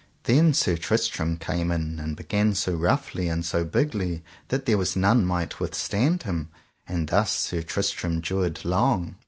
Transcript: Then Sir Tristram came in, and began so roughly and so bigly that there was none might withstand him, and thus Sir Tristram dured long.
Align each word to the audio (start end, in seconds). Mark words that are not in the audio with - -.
Then 0.23 0.55
Sir 0.55 0.77
Tristram 0.77 1.37
came 1.37 1.71
in, 1.71 1.99
and 1.99 2.15
began 2.15 2.55
so 2.55 2.73
roughly 2.73 3.27
and 3.27 3.45
so 3.45 3.63
bigly 3.63 4.23
that 4.47 4.65
there 4.65 4.79
was 4.79 4.95
none 4.95 5.23
might 5.25 5.59
withstand 5.59 6.23
him, 6.23 6.49
and 6.87 7.07
thus 7.07 7.29
Sir 7.29 7.61
Tristram 7.61 8.19
dured 8.19 8.65
long. 8.65 9.17